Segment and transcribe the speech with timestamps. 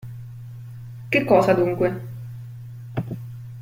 [1.09, 2.01] Che cosa, dunque?